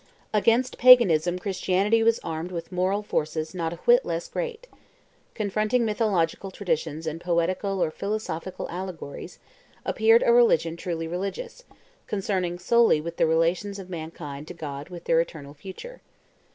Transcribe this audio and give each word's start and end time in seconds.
Against 0.33 0.79
Paganism 0.79 1.37
Christianity 1.37 2.01
was 2.01 2.17
armed 2.23 2.51
with 2.51 2.71
moral 2.71 3.03
forces 3.03 3.53
not 3.53 3.71
a 3.71 3.75
whit 3.85 4.03
less 4.03 4.27
great. 4.27 4.65
Confronting 5.35 5.85
mythological 5.85 6.49
traditions 6.49 7.05
and 7.05 7.21
poetical 7.21 7.83
or 7.83 7.91
philosophical 7.91 8.67
allegories, 8.71 9.37
appeared 9.85 10.23
a 10.25 10.33
religion 10.33 10.75
truly 10.75 11.07
religious, 11.07 11.65
concerned 12.07 12.61
solely 12.61 12.99
with 12.99 13.17
the 13.17 13.27
relations 13.27 13.77
of 13.77 13.91
mankind 13.91 14.47
to 14.47 14.55
God 14.55 14.87
and 14.87 14.89
with 14.89 15.03
their 15.03 15.21
eternal 15.21 15.53
future. 15.53 16.01